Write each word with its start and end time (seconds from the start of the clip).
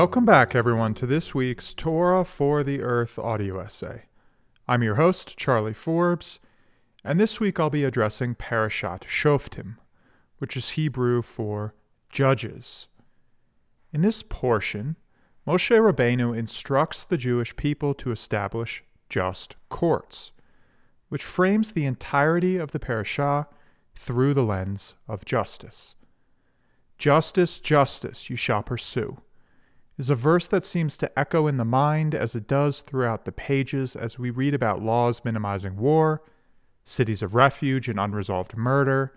Welcome 0.00 0.24
back, 0.24 0.54
everyone, 0.54 0.94
to 0.94 1.06
this 1.06 1.34
week's 1.34 1.74
Torah 1.74 2.24
for 2.24 2.62
the 2.62 2.82
Earth 2.82 3.18
audio 3.18 3.58
essay. 3.58 4.04
I'm 4.68 4.84
your 4.84 4.94
host, 4.94 5.36
Charlie 5.36 5.74
Forbes, 5.74 6.38
and 7.02 7.18
this 7.18 7.40
week 7.40 7.58
I'll 7.58 7.68
be 7.68 7.82
addressing 7.82 8.36
Parashat 8.36 9.00
Shoftim, 9.00 9.74
which 10.38 10.56
is 10.56 10.70
Hebrew 10.70 11.20
for 11.20 11.74
judges. 12.10 12.86
In 13.92 14.02
this 14.02 14.22
portion, 14.22 14.94
Moshe 15.44 15.76
Rabbeinu 15.76 16.32
instructs 16.38 17.04
the 17.04 17.18
Jewish 17.18 17.56
people 17.56 17.92
to 17.94 18.12
establish 18.12 18.84
just 19.10 19.56
courts, 19.68 20.30
which 21.08 21.24
frames 21.24 21.72
the 21.72 21.86
entirety 21.86 22.56
of 22.56 22.70
the 22.70 22.78
parashah 22.78 23.48
through 23.96 24.34
the 24.34 24.44
lens 24.44 24.94
of 25.08 25.24
justice. 25.24 25.96
Justice, 26.98 27.58
justice, 27.58 28.30
you 28.30 28.36
shall 28.36 28.62
pursue 28.62 29.18
is 29.98 30.08
a 30.08 30.14
verse 30.14 30.46
that 30.48 30.64
seems 30.64 30.96
to 30.96 31.18
echo 31.18 31.48
in 31.48 31.56
the 31.56 31.64
mind 31.64 32.14
as 32.14 32.34
it 32.34 32.46
does 32.46 32.80
throughout 32.80 33.24
the 33.24 33.32
pages 33.32 33.96
as 33.96 34.18
we 34.18 34.30
read 34.30 34.54
about 34.54 34.82
laws 34.82 35.20
minimizing 35.24 35.76
war, 35.76 36.22
cities 36.84 37.20
of 37.20 37.34
refuge 37.34 37.88
and 37.88 37.98
unresolved 37.98 38.56
murder, 38.56 39.12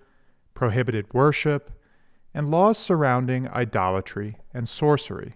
prohibited 0.56 1.14
worship, 1.14 1.72
and 2.34 2.50
laws 2.50 2.78
surrounding 2.78 3.48
idolatry 3.50 4.38
and 4.54 4.68
sorcery. 4.68 5.36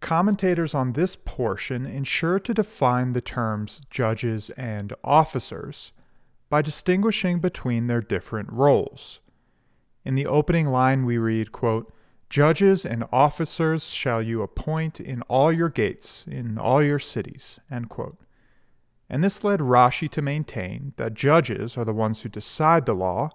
Commentators 0.00 0.74
on 0.74 0.92
this 0.92 1.16
portion 1.16 1.84
ensure 1.84 2.38
to 2.38 2.54
define 2.54 3.12
the 3.12 3.20
terms 3.20 3.80
judges 3.90 4.48
and 4.50 4.92
officers 5.02 5.90
by 6.48 6.62
distinguishing 6.62 7.40
between 7.40 7.88
their 7.88 8.00
different 8.00 8.50
roles. 8.52 9.18
In 10.04 10.14
the 10.14 10.26
opening 10.26 10.68
line, 10.68 11.04
we 11.04 11.18
read, 11.18 11.50
quote, 11.50 11.92
Judges 12.30 12.84
and 12.84 13.04
officers 13.10 13.86
shall 13.86 14.20
you 14.20 14.42
appoint 14.42 15.00
in 15.00 15.22
all 15.22 15.50
your 15.50 15.70
gates, 15.70 16.24
in 16.26 16.58
all 16.58 16.82
your 16.82 16.98
cities. 16.98 17.58
And 17.70 17.88
this 19.24 19.42
led 19.42 19.60
Rashi 19.60 20.10
to 20.10 20.20
maintain 20.20 20.92
that 20.96 21.14
judges 21.14 21.78
are 21.78 21.86
the 21.86 21.94
ones 21.94 22.20
who 22.20 22.28
decide 22.28 22.84
the 22.84 22.94
law, 22.94 23.30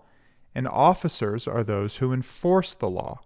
and 0.54 0.68
officers 0.68 1.48
are 1.48 1.64
those 1.64 1.98
who 1.98 2.14
enforce 2.14 2.76
the 2.76 2.90
law. 2.90 3.22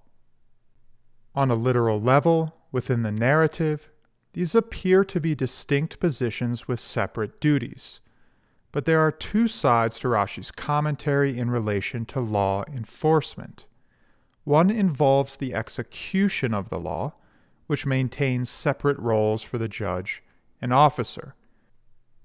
On 1.36 1.52
a 1.52 1.56
literal 1.56 2.00
level, 2.00 2.56
within 2.72 3.04
the 3.04 3.12
narrative, 3.12 3.90
these 4.32 4.56
appear 4.56 5.04
to 5.04 5.20
be 5.20 5.36
distinct 5.36 6.00
positions 6.00 6.68
with 6.68 6.80
separate 6.80 7.42
duties. 7.42 8.00
But 8.72 8.86
there 8.86 9.02
are 9.02 9.12
two 9.12 9.48
sides 9.50 10.00
to 10.00 10.08
Rashi's 10.08 10.52
commentary 10.52 11.38
in 11.38 11.50
relation 11.50 12.06
to 12.06 12.22
law 12.22 12.64
enforcement. 12.72 13.66
One 14.48 14.70
involves 14.70 15.36
the 15.36 15.53
execution 15.53 16.53
of 16.53 16.70
the 16.70 16.80
law, 16.80 17.16
which 17.66 17.86
maintains 17.86 18.50
separate 18.50 18.98
roles 18.98 19.44
for 19.44 19.58
the 19.58 19.67
judge 19.67 20.23
and 20.62 20.72
officer. 20.72 21.36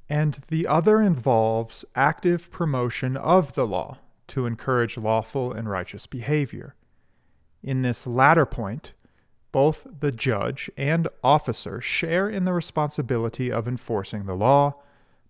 And 0.08 0.40
the 0.46 0.68
other 0.68 1.02
involves 1.02 1.84
active 1.96 2.48
promotion 2.52 3.16
of 3.16 3.54
the 3.54 3.66
law 3.66 3.98
to 4.28 4.46
encourage 4.46 4.96
lawful 4.96 5.52
and 5.52 5.68
righteous 5.68 6.06
behavior. 6.06 6.76
In 7.60 7.82
this 7.82 8.06
latter 8.06 8.46
point, 8.46 8.92
both 9.50 9.84
the 9.98 10.12
judge 10.12 10.70
and 10.76 11.08
officer 11.24 11.80
share 11.80 12.28
in 12.28 12.44
the 12.44 12.52
responsibility 12.52 13.50
of 13.50 13.66
enforcing 13.66 14.26
the 14.26 14.36
law 14.36 14.76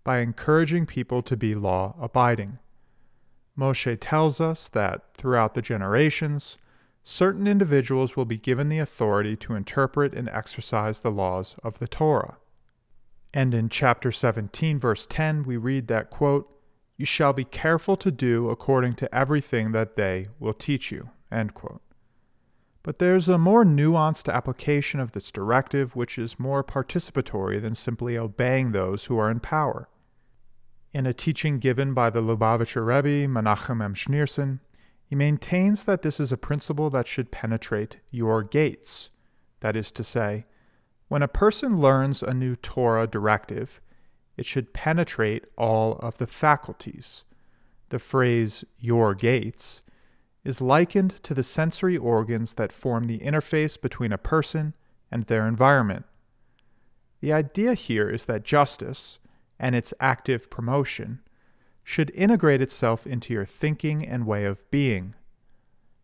by 0.03 0.19
encouraging 0.19 0.85
people 0.85 1.23
to 1.23 1.35
be 1.35 1.55
law 1.55 1.95
abiding. 1.99 2.59
Moshe 3.57 3.97
tells 3.99 4.39
us 4.39 4.69
that 4.69 5.15
throughout 5.15 5.55
the 5.55 5.61
generations, 5.63 6.59
certain 7.03 7.47
individuals 7.47 8.15
will 8.15 8.25
be 8.25 8.37
given 8.37 8.69
the 8.69 8.79
authority 8.79 9.35
to 9.35 9.55
interpret 9.55 10.13
and 10.13 10.29
exercise 10.29 11.01
the 11.01 11.11
laws 11.11 11.55
of 11.63 11.79
the 11.79 11.87
Torah. 11.87 12.37
And 13.33 13.53
in 13.53 13.69
chapter 13.69 14.11
17, 14.11 14.79
verse 14.79 15.07
10, 15.07 15.43
we 15.43 15.57
read 15.57 15.87
that, 15.87 16.09
quote, 16.09 16.49
You 16.97 17.05
shall 17.05 17.33
be 17.33 17.43
careful 17.43 17.97
to 17.97 18.11
do 18.11 18.49
according 18.49 18.93
to 18.95 19.15
everything 19.15 19.71
that 19.71 19.95
they 19.95 20.27
will 20.39 20.53
teach 20.53 20.91
you. 20.91 21.09
End 21.31 21.53
quote. 21.53 21.81
But 22.83 22.99
there's 22.99 23.29
a 23.29 23.37
more 23.37 23.63
nuanced 23.63 24.31
application 24.31 24.99
of 24.99 25.13
this 25.13 25.31
directive, 25.31 25.95
which 25.95 26.19
is 26.19 26.39
more 26.39 26.63
participatory 26.63 27.61
than 27.61 27.75
simply 27.75 28.17
obeying 28.17 28.71
those 28.71 29.05
who 29.05 29.17
are 29.17 29.31
in 29.31 29.39
power. 29.39 29.87
In 30.93 31.07
a 31.07 31.13
teaching 31.13 31.59
given 31.59 31.93
by 31.93 32.09
the 32.09 32.21
Lubavitcher 32.21 32.85
Rebbe, 32.85 33.27
Menachem 33.27 33.81
M. 33.81 33.95
Schneerson, 33.95 34.59
he 35.13 35.15
maintains 35.15 35.85
that 35.85 36.01
this 36.01 36.19
is 36.19 36.31
a 36.31 36.37
principle 36.37 36.89
that 36.89 37.05
should 37.05 37.29
penetrate 37.29 37.97
your 38.09 38.41
gates. 38.41 39.11
That 39.59 39.75
is 39.75 39.91
to 39.91 40.03
say, 40.03 40.47
when 41.07 41.21
a 41.21 41.27
person 41.27 41.77
learns 41.77 42.23
a 42.23 42.33
new 42.33 42.55
Torah 42.55 43.05
directive, 43.05 43.79
it 44.37 44.47
should 44.47 44.73
penetrate 44.73 45.45
all 45.55 45.99
of 45.99 46.17
the 46.17 46.25
faculties. 46.25 47.25
The 47.89 47.99
phrase, 47.99 48.63
your 48.79 49.13
gates, 49.13 49.83
is 50.43 50.61
likened 50.61 51.21
to 51.21 51.35
the 51.35 51.43
sensory 51.43 51.95
organs 51.95 52.55
that 52.55 52.71
form 52.71 53.05
the 53.05 53.19
interface 53.19 53.79
between 53.79 54.13
a 54.13 54.17
person 54.17 54.73
and 55.11 55.25
their 55.25 55.47
environment. 55.47 56.07
The 57.19 57.33
idea 57.33 57.75
here 57.75 58.09
is 58.09 58.25
that 58.25 58.41
justice, 58.41 59.19
and 59.59 59.75
its 59.75 59.93
active 59.99 60.49
promotion, 60.49 61.19
should 61.83 62.11
integrate 62.11 62.61
itself 62.61 63.05
into 63.05 63.33
your 63.33 63.45
thinking 63.45 64.05
and 64.07 64.25
way 64.25 64.45
of 64.45 64.69
being. 64.71 65.15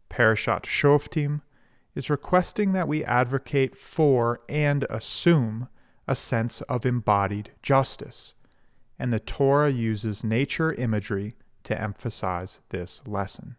Parashat 0.10 0.64
Shoftim 0.64 1.42
is 1.96 2.10
requesting 2.10 2.74
that 2.74 2.88
we 2.88 3.04
advocate 3.04 3.78
for 3.78 4.42
and 4.50 4.84
assume 4.90 5.70
a 6.08 6.16
sense 6.16 6.62
of 6.62 6.86
embodied 6.86 7.52
justice, 7.62 8.34
and 8.98 9.14
the 9.14 9.20
Torah 9.20 9.70
uses 9.70 10.24
nature 10.24 10.74
imagery 10.74 11.36
to 11.64 11.80
emphasize 11.80 12.60
this 12.70 13.02
lesson. 13.06 13.56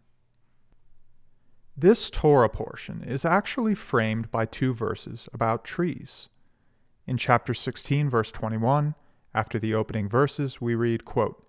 This 1.77 2.09
Torah 2.09 2.49
portion 2.49 3.03
is 3.03 3.25
actually 3.25 3.73
framed 3.73 4.29
by 4.29 4.45
two 4.45 4.73
verses 4.73 5.29
about 5.33 5.63
trees. 5.63 6.27
In 7.07 7.17
chapter 7.17 7.53
16, 7.53 8.09
verse 8.09 8.31
21, 8.31 8.93
after 9.33 9.57
the 9.57 9.73
opening 9.73 10.09
verses, 10.09 10.59
we 10.59 10.75
read, 10.75 11.05
quote, 11.05 11.47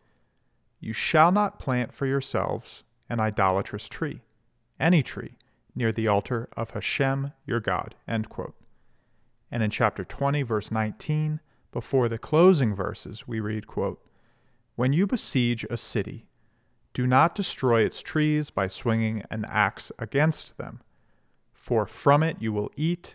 you 0.83 0.93
shall 0.93 1.31
not 1.31 1.61
plant 1.61 1.95
for 1.95 2.07
yourselves 2.07 2.83
an 3.09 3.21
idolatrous 3.21 3.89
tree, 3.89 4.21
any 4.81 5.01
tree, 5.03 5.39
near 5.77 5.93
the 5.93 6.09
altar 6.09 6.49
of 6.57 6.71
Hashem 6.71 7.33
your 7.47 7.61
God. 7.61 7.95
And 8.09 8.27
in 9.51 9.71
chapter 9.71 10.05
20, 10.05 10.43
verse 10.43 10.73
19, 10.73 11.39
before 11.71 12.09
the 12.09 12.19
closing 12.19 12.75
verses, 12.75 13.29
we 13.29 13.39
read, 13.39 13.69
quote, 13.69 14.05
When 14.75 14.93
you 14.93 15.07
besiege 15.07 15.65
a 15.71 15.77
city, 15.77 16.27
do 16.93 17.07
not 17.07 17.37
destroy 17.37 17.83
its 17.83 18.03
trees 18.03 18.51
by 18.51 18.67
swinging 18.67 19.23
an 19.31 19.45
axe 19.45 19.93
against 20.01 20.59
them, 20.59 20.81
for 21.53 21.87
from 21.87 22.25
it 22.25 22.43
you 22.43 22.53
will 22.53 22.73
eat, 22.77 23.15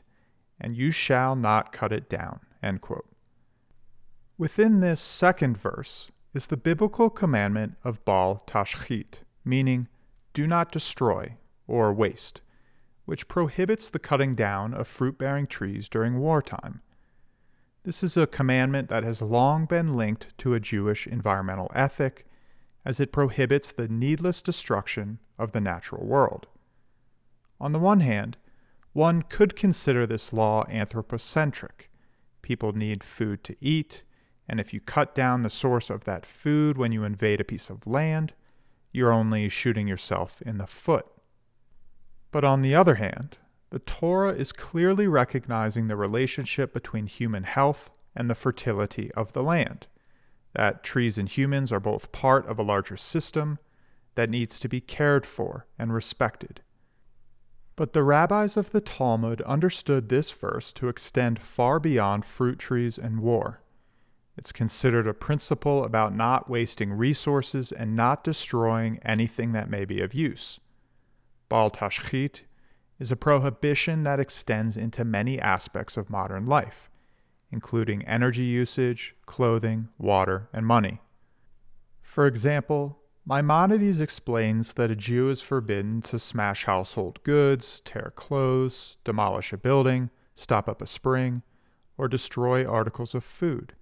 and 0.59 0.75
you 0.75 0.89
shall 0.89 1.35
not 1.35 1.73
cut 1.73 1.91
it 1.91 2.09
down. 2.09 2.39
Within 4.38 4.79
this 4.79 5.01
second 5.01 5.57
verse, 5.57 6.11
is 6.38 6.46
the 6.46 6.56
biblical 6.56 7.09
commandment 7.09 7.75
of 7.84 8.06
Bal 8.06 8.44
Tashchit, 8.46 9.24
meaning 9.44 9.88
do 10.36 10.46
not 10.46 10.72
destroy 10.72 11.36
or 11.66 11.92
waste, 11.92 12.41
which 13.06 13.28
prohibits 13.28 13.90
the 13.90 13.97
cutting 13.97 14.35
down 14.35 14.72
of 14.76 14.88
fruit 14.88 15.17
bearing 15.17 15.47
trees 15.47 15.90
during 15.90 16.20
wartime. 16.20 16.79
This 17.82 18.03
is 18.03 18.16
a 18.16 18.28
commandment 18.28 18.88
that 18.90 19.03
has 19.03 19.20
long 19.20 19.66
been 19.66 19.97
linked 19.97 20.38
to 20.38 20.53
a 20.53 20.59
Jewish 20.59 21.08
environmental 21.08 21.72
ethic, 21.73 22.28
as 22.85 23.00
it 23.00 23.11
prohibits 23.11 23.72
the 23.72 23.88
needless 23.88 24.44
destruction 24.44 25.17
of 25.40 25.53
the 25.53 25.61
natural 25.61 26.06
world. 26.06 26.46
On 27.59 27.72
the 27.72 27.79
one 27.79 28.02
hand, 28.02 28.38
one 28.94 29.23
could 29.23 29.56
consider 29.56 30.06
this 30.06 30.32
law 30.32 30.66
anthropocentric. 30.70 31.90
People 32.44 32.73
need 32.73 33.03
food 33.03 33.44
to 33.46 33.56
eat, 33.59 34.03
and 34.47 34.59
if 34.59 34.73
you 34.73 34.79
cut 34.79 35.14
down 35.14 35.41
the 35.41 35.49
source 35.49 35.90
of 35.90 36.03
that 36.05 36.26
food 36.26 36.78
when 36.78 36.91
you 36.91 37.03
invade 37.03 37.41
a 37.41 37.46
piece 37.46 37.70
of 37.70 37.85
land, 37.85 38.34
you're 38.91 39.11
only 39.11 39.49
shooting 39.49 39.88
yourself 39.88 40.41
in 40.44 40.58
the 40.58 40.67
foot. 40.67 41.05
But 42.32 42.44
on 42.44 42.61
the 42.61 42.76
other 42.76 42.96
hand, 42.96 43.38
the 43.70 43.79
Torah 43.79 44.32
is 44.32 44.52
clearly 44.52 45.08
recognizing 45.08 45.88
the 45.88 45.96
relationship 45.96 46.73
between 46.73 47.08
human 47.08 47.44
health 47.44 47.90
and 48.16 48.29
the 48.29 48.35
fertility 48.35 49.11
of 49.14 49.34
the 49.34 49.44
land, 49.44 49.88
that 50.53 50.84
trees 50.84 51.17
and 51.17 51.28
humans 51.28 51.72
are 51.72 51.79
both 51.79 52.11
part 52.11 52.46
of 52.47 52.58
a 52.58 52.64
larger 52.64 52.97
system 52.97 53.59
that 54.16 54.29
needs 54.29 54.59
to 54.59 54.70
be 54.70 54.82
cared 54.82 55.26
for 55.26 55.67
and 55.78 55.94
respected. 55.94 56.61
But 57.76 57.94
the 57.94 58.03
rabbis 58.03 58.58
of 58.58 58.72
the 58.72 58.82
Talmud 58.82 59.41
understood 59.41 60.09
this 60.09 60.32
verse 60.32 60.73
to 60.73 60.88
extend 60.88 61.40
far 61.40 61.79
beyond 61.79 62.26
fruit 62.26 62.58
trees 62.58 62.97
and 62.97 63.20
war. 63.20 63.61
It's 64.37 64.51
considered 64.51 65.07
a 65.07 65.16
principle 65.16 65.84
about 65.84 66.13
not 66.13 66.47
wasting 66.47 66.93
resources 66.93 67.72
and 67.72 67.95
not 67.95 68.23
destroying 68.23 68.99
anything 68.99 69.51
that 69.53 69.67
may 69.69 69.84
be 69.84 69.99
of 69.99 70.13
use. 70.13 70.59
Bal 71.49 71.72
Tashchit 71.72 72.41
is 72.99 73.11
a 73.11 73.16
prohibition 73.16 74.03
that 74.03 74.19
extends 74.19 74.78
into 74.78 75.03
many 75.03 75.41
aspects 75.41 75.97
of 75.97 76.11
modern 76.11 76.45
life, 76.45 76.89
including 77.51 78.05
energy 78.05 78.43
usage, 78.43 79.16
clothing, 79.25 79.89
water, 79.97 80.49
and 80.53 80.67
money. 80.67 81.01
For 82.03 82.28
example, 82.28 82.99
Maimonides 83.25 83.99
explains 83.99 84.73
that 84.73 84.91
a 84.91 84.95
Jew 84.95 85.31
is 85.31 85.41
forbidden 85.41 86.01
to 86.03 86.19
smash 86.19 86.66
household 86.66 87.23
goods, 87.23 87.81
tear 87.85 88.13
clothes, 88.16 88.97
demolish 89.03 89.51
a 89.51 89.57
building, 89.57 90.11
stop 90.35 90.69
up 90.69 90.81
a 90.81 90.87
spring, 90.87 91.41
or 91.97 92.07
destroy 92.07 92.66
articles 92.66 93.16
of 93.16 93.23
food. 93.23 93.73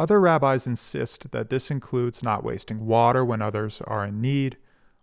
Other 0.00 0.18
rabbis 0.18 0.66
insist 0.66 1.30
that 1.32 1.50
this 1.50 1.70
includes 1.70 2.22
not 2.22 2.42
wasting 2.42 2.86
water 2.86 3.22
when 3.22 3.42
others 3.42 3.82
are 3.82 4.06
in 4.06 4.22
need 4.22 4.56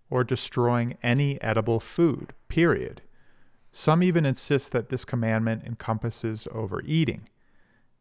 or 0.09 0.23
destroying 0.23 0.97
any 1.03 1.39
edible 1.39 1.79
food, 1.79 2.33
period. 2.47 3.03
Some 3.71 4.01
even 4.01 4.25
insist 4.25 4.71
that 4.71 4.89
this 4.89 5.05
commandment 5.05 5.63
encompasses 5.65 6.47
overeating, 6.51 7.29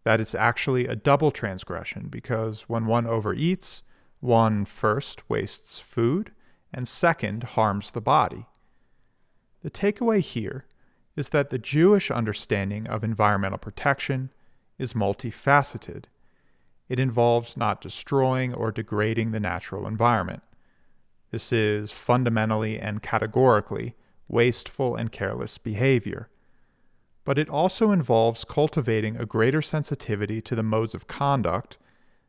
that 0.04 0.22
it's 0.22 0.34
actually 0.34 0.87
a 0.87 0.96
double 0.96 1.31
transgression 1.31 2.08
because 2.08 2.62
when 2.62 2.87
one 2.87 3.04
overeats, 3.04 3.82
one 4.20 4.64
first 4.64 5.28
wastes 5.28 5.78
food 5.78 6.32
and 6.72 6.88
second 6.88 7.42
harms 7.42 7.90
the 7.90 8.00
body. 8.00 8.46
The 9.60 9.70
takeaway 9.70 10.20
here 10.20 10.64
is 11.14 11.28
that 11.28 11.50
the 11.50 11.58
Jewish 11.58 12.10
understanding 12.10 12.87
of 12.87 13.04
environmental 13.04 13.58
protection 13.58 14.32
is 14.78 14.94
multifaceted. 14.94 16.04
It 16.88 17.00
involves 17.00 17.56
not 17.56 17.80
destroying 17.80 18.54
or 18.54 18.70
degrading 18.70 19.32
the 19.32 19.40
natural 19.40 19.86
environment. 19.86 20.42
This 21.30 21.52
is 21.52 21.92
fundamentally 21.92 22.78
and 22.78 23.02
categorically 23.02 23.94
wasteful 24.28 24.96
and 24.96 25.10
careless 25.10 25.58
behavior. 25.58 26.28
But 27.24 27.38
it 27.38 27.48
also 27.48 27.90
involves 27.90 28.44
cultivating 28.44 29.16
a 29.16 29.26
greater 29.26 29.60
sensitivity 29.60 30.40
to 30.42 30.54
the 30.54 30.62
modes 30.62 30.94
of 30.94 31.08
conduct 31.08 31.76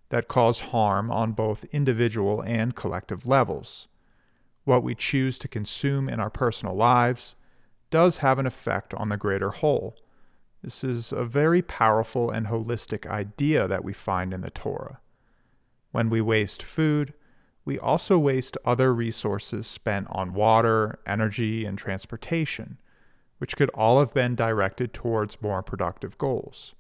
that 0.10 0.28
cause 0.28 0.60
harm 0.60 1.12
on 1.12 1.34
both 1.34 1.66
individual 1.66 2.42
and 2.42 2.76
collective 2.76 3.26
levels. 3.26 3.88
What 4.64 4.84
we 4.84 4.96
choose 4.96 5.38
to 5.40 5.48
consume 5.48 6.10
in 6.10 6.20
our 6.20 6.30
personal 6.30 6.76
lives 6.76 7.36
does 7.90 8.18
have 8.18 8.40
an 8.40 8.48
effect 8.48 8.94
on 8.94 9.10
the 9.10 9.18
greater 9.18 9.52
whole. 9.52 9.96
This 10.68 10.84
is 10.84 11.14
a 11.14 11.24
very 11.24 11.62
powerful 11.62 12.30
and 12.30 12.48
holistic 12.48 13.10
idea 13.10 13.70
that 13.70 13.86
we 13.86 13.94
find 13.94 14.34
in 14.34 14.42
the 14.42 14.50
Torah. 14.50 15.00
When 15.94 16.10
we 16.10 16.20
waste 16.20 16.62
food, 16.62 17.14
we 17.64 17.80
also 17.80 18.20
waste 18.20 18.58
other 18.66 18.94
resources 18.94 19.66
spent 19.66 20.08
on 20.10 20.34
water, 20.34 21.00
energy, 21.06 21.64
and 21.64 21.78
transportation, 21.78 22.80
which 23.38 23.56
could 23.56 23.70
all 23.70 24.02
have 24.02 24.14
been 24.14 24.36
directed 24.36 24.94
towards 24.94 25.42
more 25.42 25.64
productive 25.64 26.18
goals. 26.18 26.76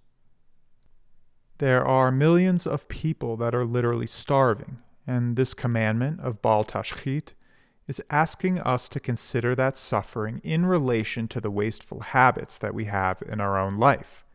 There 1.60 1.88
are 1.88 2.12
millions 2.12 2.68
of 2.68 2.90
people 2.90 3.38
that 3.38 3.56
are 3.56 3.64
literally 3.64 4.08
starving, 4.08 4.80
and 5.08 5.38
this 5.38 5.54
commandment 5.54 6.20
of 6.20 6.42
Bal 6.42 6.66
Tashchit 6.66 7.36
is 7.88 8.02
asking 8.10 8.60
us 8.60 8.90
to 8.90 9.00
consider 9.00 9.56
that 9.56 9.78
suffering 9.78 10.42
in 10.44 10.66
relation 10.66 11.28
to 11.30 11.40
the 11.40 11.52
wasteful 11.52 12.02
habits 12.02 12.58
that 12.58 12.74
we 12.74 12.86
have 12.86 13.24
in 13.28 13.40
our 13.40 13.58
own 13.58 13.78
life. 13.78 14.26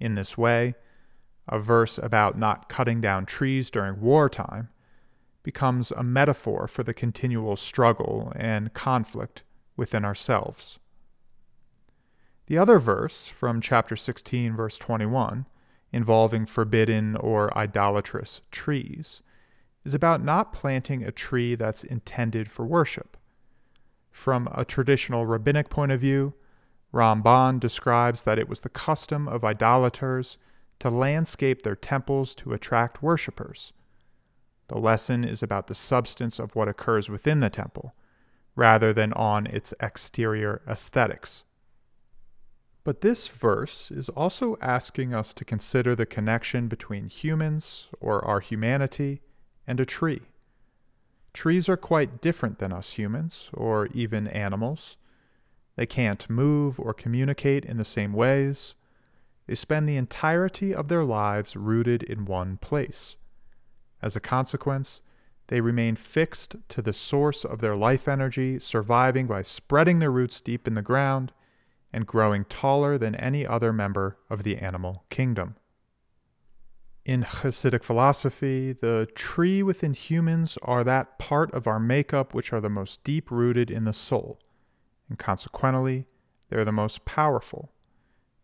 In 0.00 0.14
this 0.14 0.38
way, 0.38 0.74
a 1.46 1.58
verse 1.58 1.98
about 1.98 2.38
not 2.38 2.68
cutting 2.68 3.00
down 3.00 3.26
trees 3.26 3.70
during 3.70 4.00
wartime 4.00 4.68
becomes 5.42 5.90
a 5.90 6.02
metaphor 6.02 6.66
for 6.66 6.82
the 6.82 6.94
continual 6.94 7.56
struggle 7.56 8.32
and 8.36 8.72
conflict 8.74 9.42
within 9.76 10.04
ourselves. 10.04 10.78
The 12.46 12.58
other 12.58 12.78
verse 12.78 13.26
from 13.26 13.60
chapter 13.60 13.96
16, 13.96 14.56
verse 14.56 14.78
21, 14.78 15.46
involving 15.92 16.46
forbidden 16.46 17.16
or 17.16 17.56
idolatrous 17.56 18.40
trees, 18.50 19.20
is 19.88 19.94
about 19.94 20.22
not 20.22 20.52
planting 20.52 21.02
a 21.02 21.10
tree 21.10 21.54
that's 21.54 21.82
intended 21.82 22.50
for 22.50 22.66
worship. 22.66 23.16
From 24.10 24.46
a 24.52 24.62
traditional 24.62 25.24
rabbinic 25.24 25.70
point 25.70 25.92
of 25.92 25.98
view, 25.98 26.34
Ramban 26.92 27.58
describes 27.58 28.24
that 28.24 28.38
it 28.38 28.50
was 28.50 28.60
the 28.60 28.68
custom 28.68 29.26
of 29.26 29.46
idolaters 29.46 30.36
to 30.80 30.90
landscape 30.90 31.62
their 31.62 31.74
temples 31.74 32.34
to 32.34 32.52
attract 32.52 33.02
worshippers. 33.02 33.72
The 34.66 34.76
lesson 34.76 35.24
is 35.24 35.42
about 35.42 35.68
the 35.68 35.74
substance 35.74 36.38
of 36.38 36.54
what 36.54 36.68
occurs 36.68 37.08
within 37.08 37.40
the 37.40 37.48
temple, 37.48 37.94
rather 38.54 38.92
than 38.92 39.14
on 39.14 39.46
its 39.46 39.72
exterior 39.80 40.60
aesthetics. 40.68 41.44
But 42.84 43.00
this 43.00 43.26
verse 43.28 43.90
is 43.90 44.10
also 44.10 44.58
asking 44.60 45.14
us 45.14 45.32
to 45.32 45.46
consider 45.46 45.94
the 45.94 46.04
connection 46.04 46.68
between 46.68 47.08
humans, 47.08 47.88
or 48.00 48.22
our 48.22 48.40
humanity, 48.40 49.22
and 49.68 49.78
a 49.78 49.84
tree. 49.84 50.22
Trees 51.34 51.68
are 51.68 51.76
quite 51.76 52.20
different 52.20 52.58
than 52.58 52.72
us 52.72 52.92
humans, 52.92 53.50
or 53.52 53.86
even 53.92 54.26
animals. 54.26 54.96
They 55.76 55.86
can't 55.86 56.28
move 56.28 56.80
or 56.80 56.92
communicate 56.94 57.64
in 57.64 57.76
the 57.76 57.84
same 57.84 58.14
ways. 58.14 58.74
They 59.46 59.54
spend 59.54 59.88
the 59.88 59.96
entirety 59.96 60.74
of 60.74 60.88
their 60.88 61.04
lives 61.04 61.54
rooted 61.54 62.02
in 62.02 62.24
one 62.24 62.56
place. 62.56 63.16
As 64.02 64.16
a 64.16 64.20
consequence, 64.20 65.00
they 65.48 65.60
remain 65.60 65.96
fixed 65.96 66.56
to 66.70 66.82
the 66.82 66.92
source 66.92 67.44
of 67.44 67.60
their 67.60 67.76
life 67.76 68.08
energy, 68.08 68.58
surviving 68.58 69.26
by 69.26 69.42
spreading 69.42 69.98
their 69.98 70.10
roots 70.10 70.40
deep 70.40 70.66
in 70.66 70.74
the 70.74 70.82
ground 70.82 71.32
and 71.92 72.06
growing 72.06 72.44
taller 72.46 72.98
than 72.98 73.14
any 73.14 73.46
other 73.46 73.72
member 73.72 74.16
of 74.28 74.42
the 74.42 74.56
animal 74.56 75.04
kingdom. 75.10 75.56
In 77.08 77.22
Hasidic 77.22 77.84
philosophy, 77.84 78.74
the 78.74 79.08
tree 79.14 79.62
within 79.62 79.94
humans 79.94 80.58
are 80.60 80.84
that 80.84 81.18
part 81.18 81.50
of 81.54 81.66
our 81.66 81.80
makeup 81.80 82.34
which 82.34 82.52
are 82.52 82.60
the 82.60 82.68
most 82.68 83.02
deep 83.02 83.30
rooted 83.30 83.70
in 83.70 83.84
the 83.84 83.94
soul, 83.94 84.38
and 85.08 85.18
consequently, 85.18 86.04
they 86.50 86.58
are 86.58 86.66
the 86.66 86.70
most 86.70 87.06
powerful, 87.06 87.72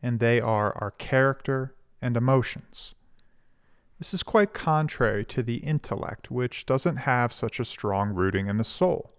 and 0.02 0.18
they 0.18 0.40
are 0.40 0.74
our 0.78 0.92
character 0.92 1.74
and 2.00 2.16
emotions. 2.16 2.94
This 3.98 4.14
is 4.14 4.22
quite 4.22 4.54
contrary 4.54 5.26
to 5.26 5.42
the 5.42 5.56
intellect, 5.56 6.30
which 6.30 6.64
doesn't 6.64 6.96
have 6.96 7.34
such 7.34 7.60
a 7.60 7.66
strong 7.66 8.14
rooting 8.14 8.46
in 8.46 8.56
the 8.56 8.64
soul, 8.64 9.12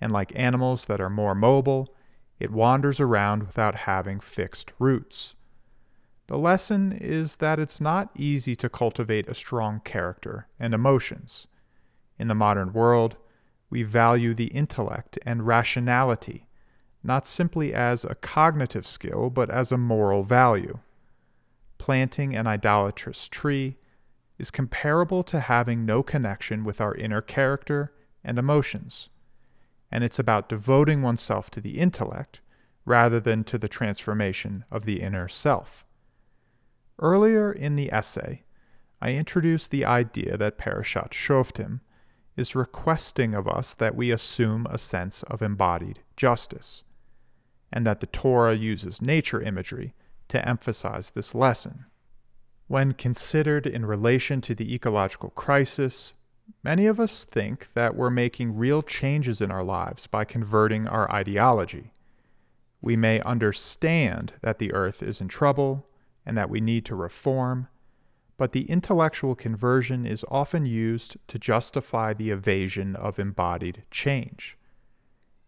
and 0.00 0.12
like 0.12 0.30
animals 0.38 0.84
that 0.84 1.00
are 1.00 1.10
more 1.10 1.34
mobile, 1.34 1.96
it 2.38 2.52
wanders 2.52 3.00
around 3.00 3.42
without 3.42 3.74
having 3.74 4.20
fixed 4.20 4.72
roots. 4.78 5.34
The 6.28 6.36
lesson 6.36 6.92
is 6.92 7.36
that 7.36 7.58
it's 7.58 7.80
not 7.80 8.10
easy 8.14 8.54
to 8.56 8.68
cultivate 8.68 9.28
a 9.28 9.34
strong 9.34 9.80
character 9.80 10.46
and 10.60 10.74
emotions. 10.74 11.46
In 12.18 12.28
the 12.28 12.34
modern 12.34 12.74
world, 12.74 13.16
we 13.70 13.82
value 13.82 14.34
the 14.34 14.48
intellect 14.48 15.18
and 15.24 15.46
rationality, 15.46 16.46
not 17.02 17.26
simply 17.26 17.72
as 17.72 18.04
a 18.04 18.14
cognitive 18.14 18.86
skill, 18.86 19.30
but 19.30 19.48
as 19.48 19.72
a 19.72 19.78
moral 19.78 20.22
value. 20.22 20.78
Planting 21.78 22.36
an 22.36 22.46
idolatrous 22.46 23.26
tree 23.26 23.78
is 24.38 24.50
comparable 24.50 25.22
to 25.22 25.40
having 25.40 25.86
no 25.86 26.02
connection 26.02 26.62
with 26.62 26.78
our 26.78 26.94
inner 26.94 27.22
character 27.22 27.94
and 28.22 28.38
emotions, 28.38 29.08
and 29.90 30.04
it's 30.04 30.18
about 30.18 30.50
devoting 30.50 31.00
oneself 31.00 31.48
to 31.52 31.62
the 31.62 31.78
intellect 31.78 32.40
rather 32.84 33.18
than 33.18 33.44
to 33.44 33.56
the 33.56 33.68
transformation 33.68 34.66
of 34.70 34.84
the 34.84 35.00
inner 35.00 35.26
self. 35.26 35.86
Earlier 37.00 37.52
in 37.52 37.76
the 37.76 37.92
essay, 37.92 38.42
I 39.00 39.12
introduced 39.12 39.70
the 39.70 39.84
idea 39.84 40.36
that 40.36 40.58
Parashat 40.58 41.10
Shoftim 41.10 41.80
is 42.36 42.56
requesting 42.56 43.34
of 43.34 43.46
us 43.46 43.74
that 43.74 43.94
we 43.94 44.10
assume 44.10 44.66
a 44.66 44.78
sense 44.78 45.22
of 45.24 45.40
embodied 45.40 46.00
justice, 46.16 46.82
and 47.72 47.86
that 47.86 48.00
the 48.00 48.06
Torah 48.08 48.54
uses 48.54 49.00
nature 49.00 49.40
imagery 49.40 49.94
to 50.28 50.48
emphasize 50.48 51.12
this 51.12 51.36
lesson. 51.36 51.84
When 52.66 52.94
considered 52.94 53.66
in 53.66 53.86
relation 53.86 54.40
to 54.42 54.54
the 54.54 54.74
ecological 54.74 55.30
crisis, 55.30 56.14
many 56.64 56.86
of 56.86 56.98
us 56.98 57.24
think 57.24 57.68
that 57.74 57.94
we're 57.94 58.10
making 58.10 58.56
real 58.56 58.82
changes 58.82 59.40
in 59.40 59.52
our 59.52 59.64
lives 59.64 60.08
by 60.08 60.24
converting 60.24 60.88
our 60.88 61.10
ideology. 61.12 61.92
We 62.80 62.96
may 62.96 63.20
understand 63.20 64.32
that 64.42 64.58
the 64.58 64.72
earth 64.72 65.02
is 65.02 65.20
in 65.20 65.28
trouble 65.28 65.87
and 66.28 66.36
that 66.36 66.50
we 66.50 66.60
need 66.60 66.84
to 66.84 66.94
reform, 66.94 67.66
but 68.36 68.52
the 68.52 68.70
intellectual 68.70 69.34
conversion 69.34 70.04
is 70.06 70.26
often 70.30 70.66
used 70.66 71.16
to 71.26 71.38
justify 71.38 72.12
the 72.12 72.30
evasion 72.30 72.94
of 72.94 73.18
embodied 73.18 73.82
change. 73.90 74.58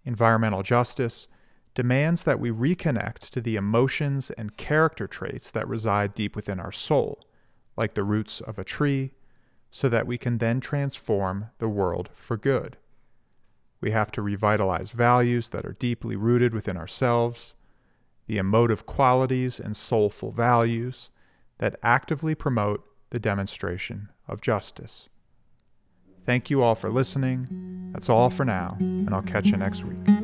Environmental 0.07 0.63
justice 0.63 1.27
demands 1.75 2.25
that 2.25 2.41
we 2.41 2.51
reconnect 2.51 3.29
to 3.29 3.43
the 3.43 3.57
emotions 3.57 4.31
and 4.31 4.57
character 4.57 5.07
traits 5.07 5.51
that 5.51 5.69
reside 5.69 6.15
deep 6.15 6.35
within 6.35 6.59
our 6.59 6.73
soul, 6.73 7.21
like 7.77 7.95
the 7.95 8.03
roots 8.03 8.41
of 8.41 8.59
a 8.59 8.65
tree, 8.65 9.13
so 9.71 9.89
that 9.89 10.07
we 10.07 10.17
can 10.17 10.39
then 10.39 10.61
transform 10.61 11.47
the 11.59 11.69
world 11.69 12.09
for 12.15 12.39
good. 12.39 12.77
We 13.83 13.91
have 13.91 14.11
to 14.13 14.23
revitalize 14.23 14.91
values 14.91 15.51
that 15.51 15.67
are 15.67 15.77
deeply 15.79 16.17
rooted 16.17 16.55
within 16.55 16.79
ourselves, 16.79 17.55
the 18.31 18.39
emotive 18.39 18.87
qualities 18.87 19.59
and 19.59 19.77
soulful 19.77 20.31
values 20.31 21.11
that 21.59 21.75
actively 21.83 22.33
promote 22.33 22.81
the 23.11 23.19
demonstration 23.19 24.09
of 24.29 24.41
justice. 24.41 25.09
Thank 26.27 26.49
you 26.49 26.63
all 26.63 26.77
for 26.77 26.91
listening. 26.91 27.91
That's 27.93 28.09
all 28.09 28.31
for 28.31 28.45
now, 28.45 28.77
and 28.79 29.13
I'll 29.13 29.21
catch 29.21 29.47
you 29.47 29.57
next 29.57 29.83
week. 29.85 30.20